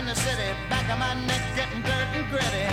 [0.00, 2.68] in the city, back of my neck getting dirt and gritty.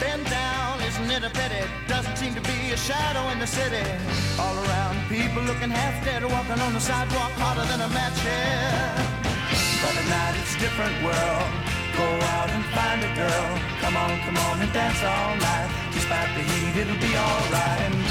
[0.00, 1.62] Bend down, isn't it a pity?
[1.86, 3.86] Doesn't seem to be a shadow in the city.
[4.42, 8.90] All around, people looking half dead, walking on the sidewalk harder than a match here.
[9.82, 11.50] But at night it's different world.
[11.94, 13.50] Go out and find a girl.
[13.82, 15.70] Come on, come on and dance all night.
[15.94, 18.03] Despite the heat, it'll be alright.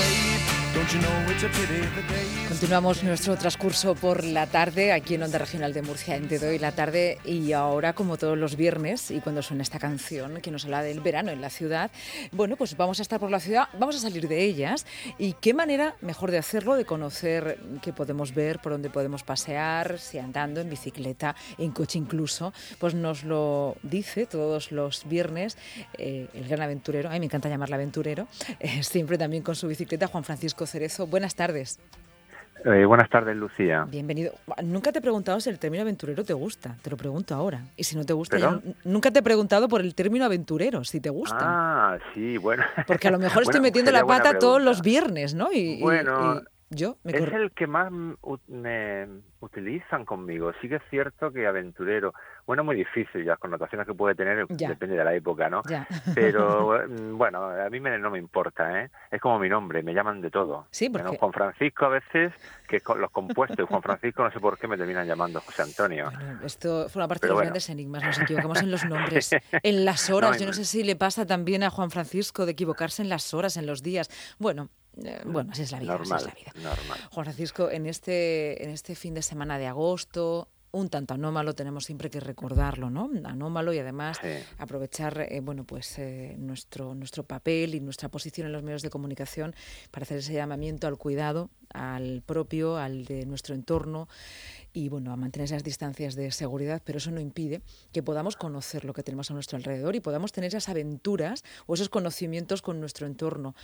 [2.50, 6.60] Continuamos nuestro transcurso por la tarde aquí en Onda Regional de Murcia en Te Doy
[6.60, 10.66] la tarde y ahora como todos los viernes y cuando suena esta canción que nos
[10.66, 11.90] habla del verano en la ciudad,
[12.34, 14.86] bueno pues vamos a estar por la ciudad, vamos a salir de ellas
[15.18, 20.00] y qué manera mejor de hacerlo, de conocer qué podemos ver, por dónde podemos pasear,
[20.00, 25.58] si andando, en bicicleta, en coche incluso, pues nos lo dice todos los viernes
[25.98, 28.28] eh, el gran aventurero, a mí me encanta llamarle aventurero,
[28.60, 31.06] eh, siempre también con su bicicleta, Juan Francisco Cerezo.
[31.06, 31.80] Buenas tardes.
[32.66, 33.86] Eh, buenas tardes, Lucía.
[33.88, 34.34] Bienvenido.
[34.64, 36.76] Nunca te he preguntado si el término aventurero te gusta.
[36.82, 37.62] Te lo pregunto ahora.
[37.78, 41.00] Y si no te gusta, ya- nunca te he preguntado por el término aventurero, si
[41.00, 41.38] te gusta.
[41.42, 42.64] Ah, sí, bueno.
[42.88, 45.52] Porque a lo mejor estoy Bueno, metiendo la pata todos los viernes, ¿no?
[45.54, 47.92] Y, Bueno, y yo me Es el que más
[48.48, 49.08] me
[49.44, 50.52] utilizan conmigo.
[50.62, 52.14] Sí que es cierto que aventurero,
[52.46, 54.70] bueno, muy difícil, las connotaciones que puede tener Ya.
[54.70, 55.62] depende de la época, ¿no?
[55.70, 55.88] Ya.
[56.16, 58.90] Pero mm, bueno, a mí me- no me importa, ¿eh?
[59.12, 60.68] Es como mi nombre, me llaman de todo.
[60.72, 62.34] Sí, Bueno, porque- Juan Francisco a veces,
[62.68, 66.10] que con los compuestos, Juan Francisco no sé por qué me terminan llamando José Antonio.
[66.12, 67.46] Bueno, esto fue una parte de Pero los bueno.
[67.48, 68.04] grandes enigmas.
[68.04, 69.32] Nos equivocamos en los nombres,
[69.64, 70.32] en las horas.
[70.32, 73.34] No, Yo no sé si le pasa también a Juan Francisco de equivocarse en las
[73.34, 74.10] horas, en los días.
[74.40, 74.70] Bueno,
[75.04, 75.94] eh, bueno, así es la vida.
[75.96, 76.52] así normal, es la vida.
[76.76, 77.00] normal.
[77.12, 81.86] Juan Francisco, en este, en este fin de semana de agosto, un tanto anómalo, tenemos
[81.86, 83.08] siempre que recordarlo, ¿no?
[83.26, 84.30] Anómalo y además Sí.
[84.58, 88.90] aprovechar, eh, bueno, pues eh, nuestro, nuestro papel y nuestra posición en los medios de
[88.90, 89.54] comunicación
[89.92, 94.08] para hacer ese llamamiento al cuidado, al propio, al de nuestro entorno
[94.76, 98.86] y, bueno, a mantener esas distancias de seguridad, pero eso no impide que podamos conocer
[98.86, 102.80] lo que tenemos a nuestro alrededor y podamos tener esas aventuras o esos conocimientos con
[102.80, 103.56] nuestro entorno.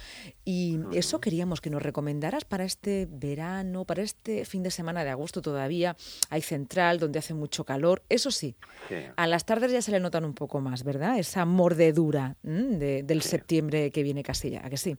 [0.45, 5.09] Y eso queríamos que nos recomendaras para este verano, para este fin de semana de
[5.09, 5.95] agosto todavía.
[6.29, 8.03] Hay central donde hace mucho calor.
[8.09, 8.55] Eso sí,
[8.87, 8.95] Sí.
[9.15, 11.17] a las tardes ya se le notan un poco más, ¿verdad?
[11.17, 14.97] Esa mordedura del septiembre que viene casi ya, ¿a que sí?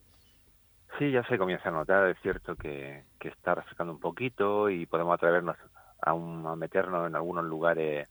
[0.99, 4.87] Sí, ya se comienza a notar, es cierto que, que está refrescando un poquito y
[4.87, 5.57] podemos atrevernos
[6.03, 8.09] a, un- a meternos en algunos lugares,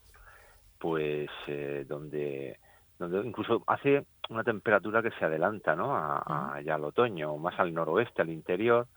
[0.79, 2.59] pues eh, donde,
[2.99, 5.95] donde incluso hace una temperatura que se adelanta, ¿no?
[5.95, 8.87] A, a- ya al otoño, más al noroeste, al interior.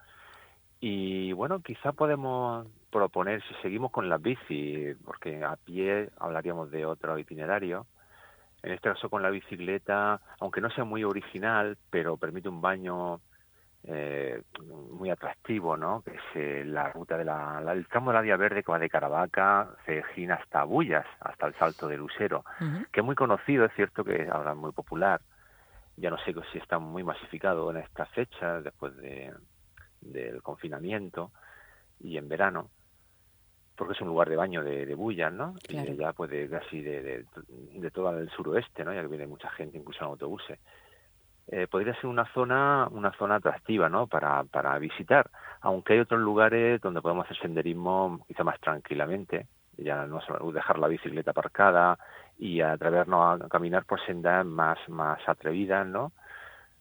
[0.80, 6.84] Y bueno, quizá podemos proponer, si seguimos con las bici, porque a pie hablaríamos de
[6.86, 7.86] otro itinerario,
[8.62, 13.22] en este caso con la bicicleta, aunque no sea muy original, pero permite un baño
[13.84, 14.42] eh,
[14.90, 16.02] muy atractivo, ¿no?
[16.02, 18.70] Que es eh, la ruta de la, la- el tramo de la Vía Verde que
[18.70, 22.44] va de Caravaca, Cejín hasta Bullas, hasta el Salto de Lucero,
[22.92, 25.20] que es muy conocido, es cierto que ahora es muy popular.
[25.96, 29.32] Ya no sé si está muy masificado en estas fechas, después de,
[30.00, 31.32] del confinamiento
[32.00, 32.70] y en verano,
[33.76, 35.54] porque es un lugar de baño de, de bullas, ¿no?
[35.66, 35.92] Claro.
[35.92, 38.94] Y ya pues de casi de, de, de todo el suroeste, ¿no?
[38.94, 40.58] Ya que viene mucha gente, incluso en autobuses
[41.48, 45.28] eh, podría ser una zona una zona atractiva no para, para visitar.
[45.60, 49.46] Aunque hay otros lugares donde podemos hacer senderismo quizá más tranquilamente
[49.78, 50.20] ya no
[50.52, 51.98] dejar la bicicleta aparcada
[52.38, 56.12] y atrevernos a caminar por sendas más más atrevidas no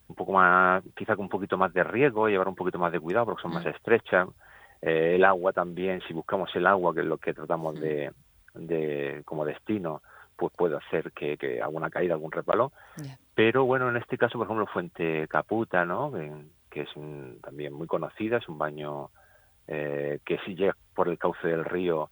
[0.08, 3.00] un poco más quizá con un poquito más de riesgo llevar un poquito más de
[3.00, 3.70] cuidado porque son más Mm.
[3.70, 4.28] estrechas.
[4.82, 8.12] Eh, el agua también si buscamos el agua que es lo que tratamos de,
[8.56, 10.02] de como destino
[10.42, 12.32] pues puede hacer que, que alguna caída algún
[12.98, 13.16] Ya.
[13.36, 16.12] pero bueno, en este caso, por ejemplo, Fuente Caputa, ¿no?
[16.12, 19.10] Que, es un- también muy conocida, es un baño
[19.68, 22.10] eh, que si llega por el cauce del río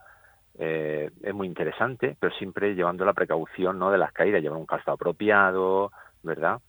[0.60, 3.90] eh, es muy interesante, pero siempre llevando la precaución, ¿no?
[3.90, 5.92] De las caídas, llevar un calzado apropiado,
[6.22, 6.60] ¿verdad?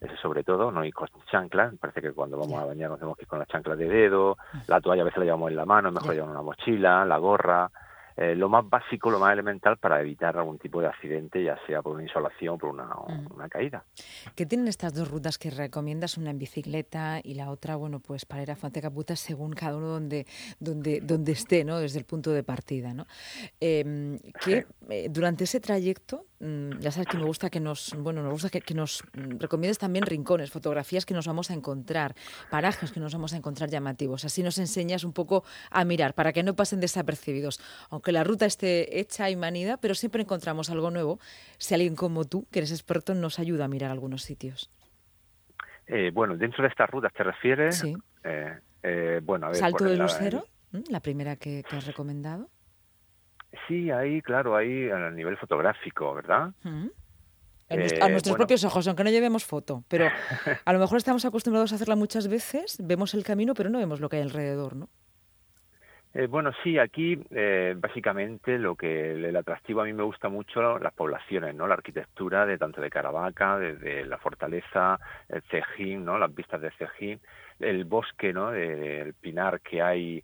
[0.00, 1.74] Eso sobre todo, no ir con chanclas.
[1.80, 4.36] Parece que cuando vamos a bañarnos tenemos que ir con las chanclas de dedo.
[4.66, 7.18] La toalla a veces la llevamos en la mano, es mejor llevar una mochila, la
[7.18, 7.70] gorra.
[8.16, 11.82] Eh, lo más básico, lo más elemental para evitar algún tipo de accidente, ya sea
[11.82, 13.34] por una insolación o por una, Ujú.
[13.34, 13.84] una caída.
[14.34, 16.18] ¿Qué tienen estas dos rutas que recomiendas?
[16.18, 19.76] Una en bicicleta y la otra, bueno, pues para ir a Fuente Caputa según cada
[19.76, 20.26] uno donde,
[20.60, 21.78] donde, donde esté, ¿no?
[21.78, 23.06] Desde el punto de partida, ¿no?
[23.60, 26.31] Em, que eh, durante ese trayecto, mm,
[26.80, 29.78] ya sabes que me gusta que nos, bueno, nos gusta que, que nos mm, recomiendes
[29.78, 32.16] también rincones, fotografías que nos vamos a encontrar,
[32.50, 34.24] parajes que nos vamos a encontrar llamativos.
[34.24, 37.60] Así nos enseñas un poco a mirar para que no pasen desapercibidos.
[37.90, 41.20] Aunque la ruta esté hecha y manida, pero siempre encontramos algo nuevo.
[41.58, 44.68] Si alguien como tú, que eres experto, nos ayuda a mirar algunos sitios.
[45.86, 47.78] Eh, bueno, dentro de estas rutas te refieres.
[47.78, 47.94] Sí.
[48.24, 50.44] Eh, eh, bueno, a ver, Salto de la- Lucero,
[50.88, 52.48] la primera que, que has recomendado.
[53.68, 56.52] Sí, ahí, claro, ahí a nivel fotográfico, ¿verdad?
[57.68, 59.84] A, nuestros propios ojos, aunque no llevemos foto.
[59.88, 60.06] Pero
[60.64, 64.00] a lo mejor estamos acostumbrados a hacerla muchas veces, vemos el camino, pero no vemos
[64.00, 64.88] lo que hay alrededor, ¿no?
[66.14, 70.78] Eh, bueno, sí, aquí eh, básicamente lo que el atractivo a mí me gusta mucho
[70.78, 71.66] las poblaciones, ¿no?
[71.66, 75.00] La arquitectura de tanto de Caravaca, desde la fortaleza,
[75.30, 76.18] el Cejín, ¿no?
[76.18, 77.18] Las vistas de Cejín,
[77.60, 78.50] el bosque, ¿no?
[78.50, 80.22] del pinar que hay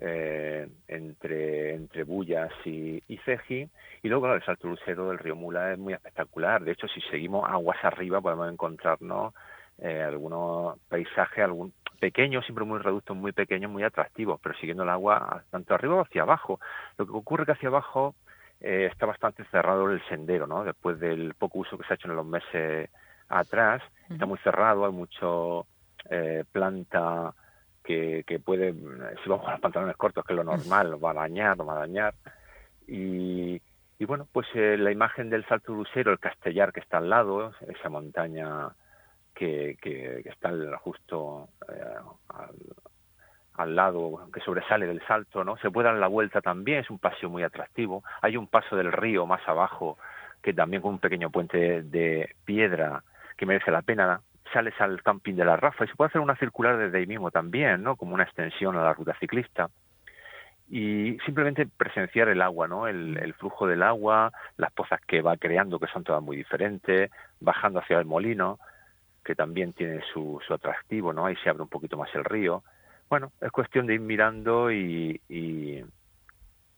[0.00, 3.70] eh, entre entre Bullas y, y Cejín
[4.02, 6.64] y luego el salto lucero del río Mula es muy espectacular.
[6.64, 9.34] De hecho, si seguimos aguas arriba podemos encontrarnos
[9.82, 15.44] algunos paisajes, algún pequeños, siempre muy reductos, muy pequeños, muy atractivos, pero siguiendo el agua
[15.50, 16.58] tanto arriba como hacia abajo.
[16.98, 18.16] Lo que ocurre que hacia abajo
[18.60, 20.64] eh, está bastante cerrado el sendero, ¿no?
[20.64, 22.90] Después del poco uso que se ha hecho en los meses
[23.28, 25.66] atrás, está muy cerrado, hay mucho
[26.08, 27.32] eh, planta
[27.90, 31.14] que, que puede, si vamos con los pantalones cortos, que es lo normal, va a
[31.14, 32.14] dañar, va a dañar.
[32.86, 33.60] Y,
[33.98, 37.52] y bueno, pues eh, la imagen del Salto Lucero, el Castellar que está al lado,
[37.66, 38.68] esa montaña
[39.34, 41.96] que, que, está justo eh,
[43.54, 45.56] al, lado, que sobresale del salto, ¿no?
[45.58, 48.04] Se puede dar la vuelta también, es un paseo muy atractivo.
[48.22, 49.98] Hay un paso del río más abajo,
[50.40, 53.02] que también con un pequeño puente de piedra
[53.36, 54.20] que merece la pena.
[54.52, 57.30] Sales al camping de la Rafa y se puede hacer una circular desde ahí mismo
[57.30, 57.96] también, ¿no?
[57.96, 59.68] Como una extensión a la ruta ciclista
[60.70, 62.86] y simplemente presenciar el agua, ¿no?
[62.86, 67.10] El, flujo del agua, las pozas que va creando, que son todas muy diferentes,
[67.40, 68.60] bajando hacia el molino,
[69.24, 71.26] que también tiene su, su atractivo, ¿no?
[71.26, 72.62] Ahí se abre un poquito más el río.
[73.08, 75.20] Bueno, es cuestión de ir mirando y,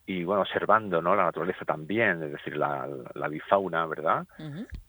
[0.06, 1.14] y bueno, observando, ¿no?
[1.14, 4.26] La naturaleza también, es decir, la, la bifauna, ¿verdad?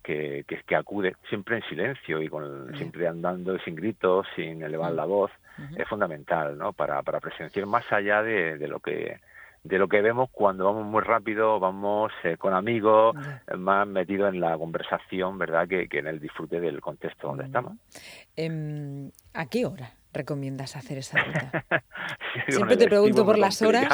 [0.02, 4.92] que, que, que, acude siempre en silencio y con, siempre andando sin gritos, sin elevar
[4.92, 5.30] la voz,
[5.76, 6.72] es fundamental, ¿no?
[6.72, 9.20] Para, para presenciar más allá de, de lo que
[9.62, 13.16] de lo que vemos cuando vamos muy rápido, vamos eh, con amigos,
[13.56, 15.66] más metidos en la conversación, ¿verdad?
[15.66, 17.72] Que, que, en el disfrute del contexto donde estamos.
[18.36, 21.64] Eh, ¿A qué hora recomiendas hacer esa ruta?
[22.48, 23.86] Siempre te pregunto por las horas.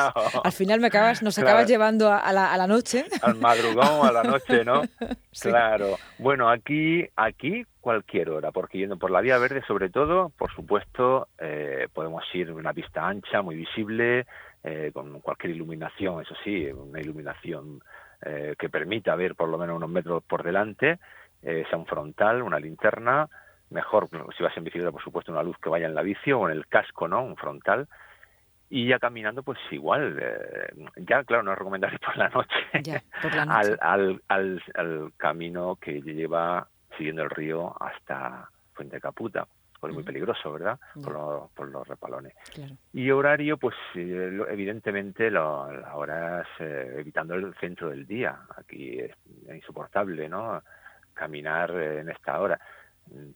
[0.44, 3.06] Al final me acabas, nos acabas llevando a la, a la, noche.
[3.22, 4.82] Al madrugón, a la noche, ¿no?
[5.32, 5.48] sí.
[5.48, 5.96] Claro.
[6.18, 11.28] Bueno, aquí, aquí cualquier hora, porque yendo por la vía verde, sobre todo, por supuesto,
[11.38, 14.26] eh, podemos ir en una pista ancha, muy visible,
[14.62, 17.80] eh, con cualquier iluminación, eso sí, una iluminación
[18.22, 20.98] eh, que permita ver por lo menos unos metros por delante,
[21.42, 23.26] eh, sea un frontal, una linterna,
[23.70, 26.48] mejor si vas en bicicleta, por supuesto, una luz que vaya en la bici o
[26.48, 27.22] en el casco, ¿no?
[27.22, 27.88] Un frontal.
[28.68, 33.02] Y ya caminando, pues igual, eh, ya claro, no es recomendable por la noche, ya,
[33.20, 33.58] por la noche.
[33.58, 39.46] Al, al, al, al, camino que lleva siguiendo el río hasta Fuente Caputa
[39.80, 40.78] pues muy peligroso, ¿verdad?
[41.02, 42.34] Por, los, por los repalones.
[42.52, 42.74] Claro.
[42.92, 48.40] Y horario, pues evidentemente lo, las horas eh, evitando el centro del día.
[48.56, 49.16] Aquí es
[49.50, 50.62] insoportable, ¿no?
[51.14, 52.60] Caminar en esta hora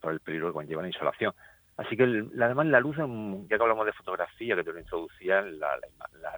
[0.01, 1.33] por el peligro que conlleva la insolación.
[1.77, 5.41] Así que el, además la luz, ya que hablamos de fotografía, que te lo introducía,
[5.41, 5.77] la,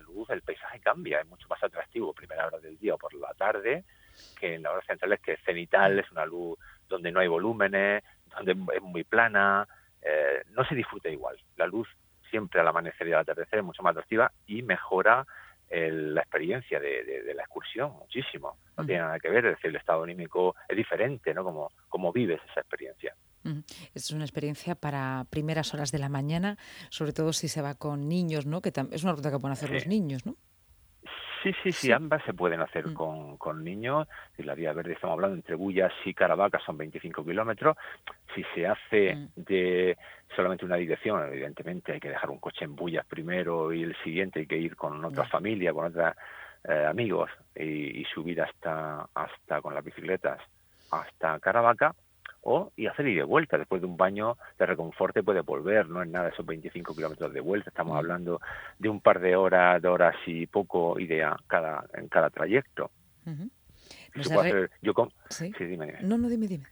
[0.08, 3.34] luz, el paisaje cambia, es mucho más atractivo primera hora del día o por la
[3.36, 3.84] tarde
[4.40, 6.58] que en la hora central que es cenital, es una luz
[6.90, 8.04] donde no hay volúmenes,
[8.36, 9.68] donde es muy plana,
[10.02, 11.38] eh, no se disfruta igual.
[11.56, 11.88] La luz
[12.32, 15.28] siempre al amanecer y al atardecer es mucho más atractiva y mejora
[15.70, 18.58] el, la experiencia de, de, de, la excursión muchísimo.
[18.78, 21.44] No tiene nada que ver, es decir, el estado anímico es diferente, ¿no?
[21.44, 23.16] Como, como vives esa experiencia.
[23.94, 26.58] Es una experiencia para primeras horas de la mañana,
[26.90, 28.62] sobre todo si se va con niños, ¿no?
[28.62, 29.76] Que es una ruta que pueden hacer sí.
[29.76, 30.36] los niños, ¿no?
[31.44, 32.94] Sí, sí, sí, ambas se pueden hacer mm.
[32.94, 34.08] con, con niños.
[34.36, 37.78] Si la vía verde estamos hablando entre Bullas y Caravaca son 25 kilómetros.
[38.38, 39.30] Si se hace mm.
[39.36, 39.98] de
[40.36, 44.42] solamente una dirección, evidentemente hay que dejar un coche en Bullas primero y el siguiente
[44.42, 46.14] hay que ir con otra familia, con otros
[46.64, 50.40] eh, amigos y, y, subir hasta, hasta con las bicicletas
[50.92, 51.96] hasta Caravaca
[52.42, 53.58] o y hacer y de vuelta.
[53.58, 57.42] Después de un baño de reconforte puede volver, no es nada esos 25 kilómetros de
[57.42, 57.72] vuelta.
[57.72, 57.98] Estamos mm.
[57.98, 58.40] hablando
[58.78, 62.92] de un par de horas, de horas y poco idea cada, en cada trayecto.
[63.26, 64.40] Uh -huh.
[64.40, 65.52] hacer, yo con, ¿Sí?
[65.58, 66.00] sí, dime, dime.
[66.04, 66.66] No, no, dime, dime.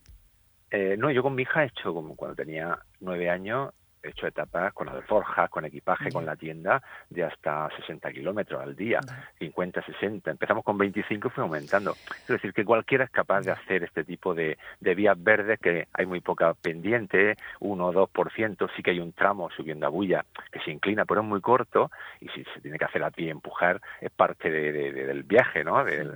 [0.76, 3.72] Eh, no, yo con mi hija he hecho como cuando tenía nueve años,
[4.04, 8.76] he hecho etapas con alforjas, con equipaje, con la tienda, de hasta 60 kilómetros al
[8.76, 9.30] día, yeah.
[9.40, 10.32] 50, 60.
[10.32, 11.92] Empezamos con 25 y fue aumentando.
[11.92, 15.88] Es decir, que cualquiera es capaz de hacer este tipo de, de vías verdes, que
[15.94, 20.26] hay muy poca pendiente, 1 o 2%, sí que hay un tramo subiendo a bulla
[20.52, 21.90] que se inclina, pero es muy corto,
[22.20, 25.64] y si se tiene que hacer a pie empujar, es parte de, de, del viaje,
[25.64, 25.86] ¿no?
[25.86, 26.12] Del,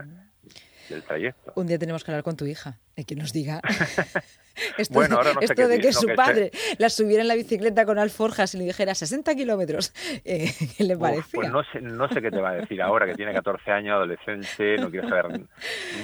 [0.90, 1.54] del trayecto.
[1.56, 3.62] Un día tenemos que hablar con tu hija que nos diga
[4.78, 5.02] esto,
[5.42, 8.96] esto de que su padre la subiera en la bicicleta con alforjas y le dijera
[8.96, 9.94] 60 kilómetros,
[10.26, 11.30] eh, ¿qué le parece?
[11.34, 13.96] Pues no sé, no sé qué te va a decir ahora, que tiene 14 años,
[13.96, 15.42] adolescente, no quiere saber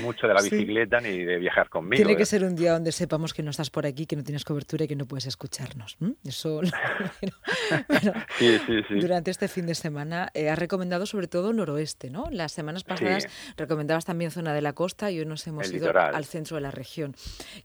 [0.01, 1.95] mucho de la bicicleta ni de viajar conmigo.
[1.95, 2.27] Tiene que ¿eh?
[2.27, 4.87] ser un día donde sepamos que no estás por aquí, que no tienes cobertura y
[4.87, 5.97] que no puedes escucharnos.
[6.23, 6.61] Eso,
[8.39, 8.99] sí, sí, sí.
[8.99, 12.25] Durante este fin de semana eh, has recomendado sobre todo noroeste, ¿no?
[12.31, 16.25] Las semanas pasadas recomendabas también zona de la costa y hoy nos hemos ido al
[16.25, 16.84] centro de la región,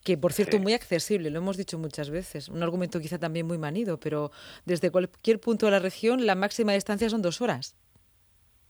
[0.05, 3.59] que por cierto muy accesible, lo hemos dicho muchas veces, un argumento quizá también muy
[3.59, 4.31] manido, pero
[4.65, 7.77] desde cualquier punto de la región la máxima distancia son dos horas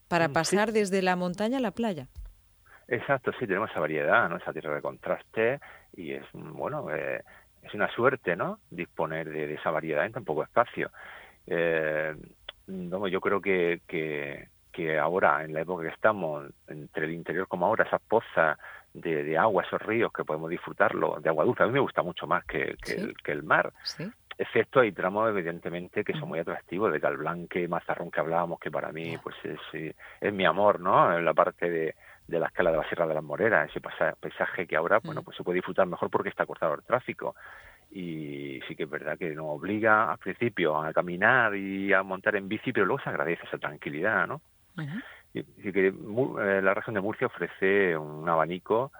[0.08, 2.08] para mm, pasar desde la montaña a la playa.
[2.88, 4.36] Exacto, sí, tenemos esa variedad, ¿no?
[4.36, 5.60] esa tierra de contraste
[5.96, 7.22] y es, bueno, eh,
[7.62, 8.58] es una suerte, ¿no?
[8.70, 10.90] Disponer de, esa variedad en tan poco espacio.
[11.46, 12.16] Eh,
[12.66, 17.66] yo creo que, que, que ahora, en la época que estamos, entre el interior como
[17.66, 18.58] ahora, esas pozas
[18.94, 21.62] de, agua, esos ríos que podemos disfrutarlo, de agua dulce.
[21.62, 23.72] A mí me gusta mucho más que, que, el, mar.
[24.36, 28.90] Excepto hay tramos, evidentemente, que son muy atractivos, de Calblanque, Mazarrón, que hablábamos, que para
[28.90, 31.16] mí pues es, es mi amor, ¿no?
[31.16, 31.94] En la parte de,
[32.30, 35.36] de la escala de la Sierra de las Moreras, ese paisaje que ahora, bueno, pues
[35.36, 37.34] se puede disfrutar mejor porque está cortado el tráfico.
[37.90, 42.36] Y sí que es verdad que nos obliga al principio a caminar y a montar
[42.36, 44.40] en bici, pero luego se agradece esa tranquilidad, ¿no?
[45.32, 48.90] Y, que eh, la región de Murcia ofrece un abanico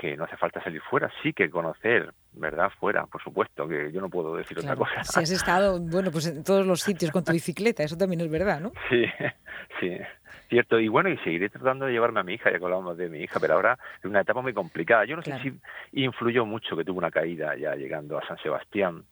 [0.00, 2.70] que no hace falta salir fuera, sí que conocer, ¿verdad?
[2.80, 5.04] Fuera, por supuesto, que yo no puedo decir otra cosa.
[5.04, 8.30] Si has estado, bueno, pues en todos los sitios con tu bicicleta, eso también es
[8.30, 8.72] verdad, ¿no?
[8.88, 9.04] Sí,
[9.78, 9.98] sí,
[10.48, 10.80] cierto.
[10.80, 13.20] Y bueno, y seguiré tratando de llevarme a mi hija, ya que hablamos de mi
[13.20, 15.04] hija, pero ahora es una etapa muy complicada.
[15.04, 15.52] Yo no sé si
[15.92, 19.04] influyó mucho que tuvo una caída ya llegando a San Sebastián,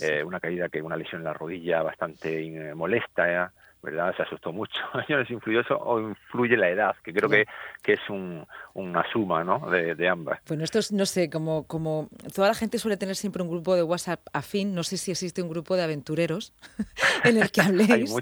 [0.00, 3.48] eh, una caída que una lesión en la rodilla bastante molesta, ¿eh?
[3.86, 4.14] ¿Verdad?
[4.16, 4.80] Se asustó mucho.
[5.08, 6.96] ¿No les influyó eso o influye la edad?
[7.02, 7.46] Que creo que,
[7.82, 9.70] que es un, una suma, ¿no?
[9.70, 10.40] De, de, ambas.
[10.48, 13.74] Bueno, esto es, no sé, como, como toda la gente suele tener siempre un grupo
[13.76, 16.52] de WhatsApp afín, no sé si existe un grupo de aventureros
[17.24, 18.12] en el que habléis,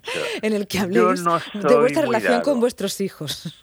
[0.43, 3.59] en el que habléis de vuestra relación con vuestros hijos.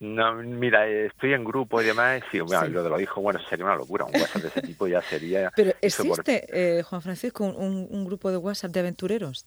[0.00, 3.64] No, mira, estoy en grupo y demás, y bueno, lo de lo dijo, bueno, sería
[3.64, 5.52] una locura, un WhatsApp de ese tipo ya sería...
[5.54, 9.46] Pero existe, eh, Juan Francisco, un, un, grupo de WhatsApp de aventureros.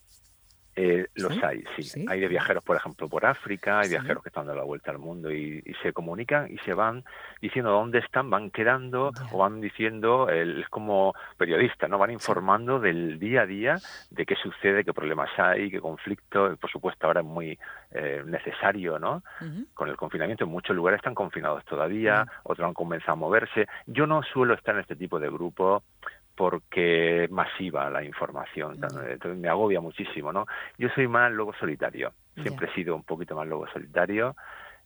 [0.77, 2.05] Eh, los hay, sí.
[2.09, 4.99] Hay de viajeros, por ejemplo, por África, hay viajeros que están dando la vuelta al
[4.99, 7.05] mundo y, se comunican y se van
[7.41, 11.97] diciendo dónde están, van quedando o van diciendo, es como periodistas, ¿no?
[11.97, 13.77] Van informando del día a día
[14.09, 16.57] de qué sucede, qué problemas hay, qué conflictos.
[16.57, 17.57] Por supuesto, ahora es muy
[17.91, 19.23] eh, necesario, ¿no?
[19.73, 23.67] Con el confinamiento, en muchos lugares están confinados todavía, otros han comenzado a moverse.
[23.85, 25.83] Yo no suelo estar en este tipo de grupos
[26.35, 30.45] porque es masiva la información, entonces me agobia muchísimo, ¿no?
[30.77, 32.11] Yo soy más lobo solitario,
[32.41, 34.35] siempre he sido un poquito más lobo solitario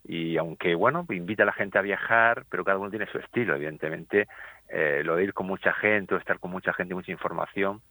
[0.04, 3.56] y aunque, bueno, invita a la gente a viajar, pero cada uno tiene su estilo,
[3.56, 4.28] evidentemente,
[4.70, 7.82] eh, lo de ir con mucha gente o estar con mucha gente y mucha información,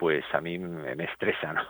[0.00, 1.62] pues a mí me, estresa, ¿no?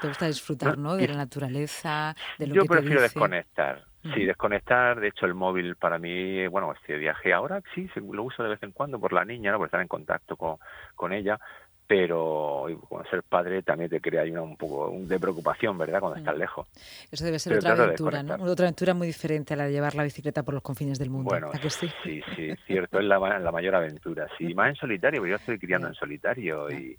[0.00, 0.96] Te gusta disfrutar, ¿no?
[0.96, 3.84] De la naturaleza, de lo Yo que prefiero te desconectar.
[4.14, 4.98] Sí, desconectar.
[4.98, 8.62] De hecho, el móvil para mí, bueno, este viaje ahora sí, lo uso de vez
[8.62, 9.58] en cuando por la niña, ¿no?
[9.58, 10.56] Por estar en contacto con,
[10.94, 11.38] con ella.
[11.86, 16.00] Pero con ser padre también te crea una, un poco de preocupación, ¿verdad?
[16.00, 16.68] Cuando estás lejos.
[17.10, 18.34] Eso debe ser otra aventura, ¿no?
[18.44, 21.30] Otra aventura muy diferente a la de llevar la bicicleta por los confines del mundo.
[21.30, 21.90] Bueno, sí?
[22.02, 22.98] sí, sí, cierto.
[22.98, 24.26] Es la, la mayor aventura.
[24.36, 26.98] Sí, más en solitario, porque yo estoy criando en solitario y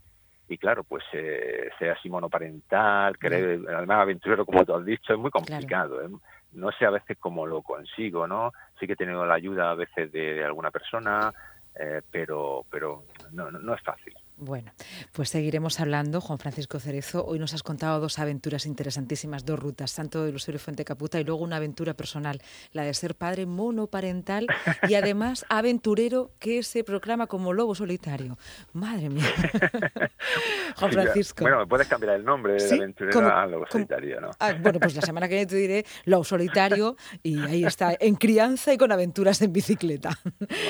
[0.50, 5.20] y claro, pues eh, sea así monoparental, querer, además aventurero como tú has dicho, es
[5.20, 6.04] muy complicado.
[6.04, 6.10] ¿eh?
[6.54, 8.52] No sé a veces cómo lo consigo, ¿no?
[8.80, 11.32] Sí que he tenido la ayuda a veces de, alguna persona,
[11.80, 14.16] eh, pero, pero no, no es fácil.
[14.42, 14.72] Bueno,
[15.12, 16.22] pues seguiremos hablando.
[16.22, 20.60] Juan Francisco Cerezo, hoy nos has contado dos aventuras interesantísimas, dos rutas, Santo de Lucerio
[20.60, 22.42] Fuente Caputa y luego una aventura personal,
[22.72, 24.48] la de ser padre monoparental
[24.88, 28.38] y además aventurero que se proclama como lobo solitario.
[28.72, 29.26] Madre mía.
[30.78, 31.44] Juan Francisco.
[31.44, 34.30] bueno, me puedes cambiar el nombre de aventurero a lobo solitario, ¿no?
[34.40, 38.16] Ah, bueno, pues la semana que viene te diré lobo solitario y ahí está, en
[38.16, 40.18] crianza y con aventuras en bicicleta.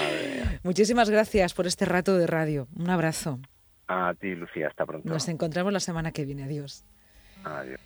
[0.64, 2.68] Muchísimas gracias por este rato de radio.
[2.76, 3.40] Un abrazo.
[3.92, 5.10] A ti, Lucía, hasta pronto.
[5.10, 6.44] Nos encontramos la semana que viene.
[6.44, 6.86] Adiós.
[7.44, 7.80] Adiós.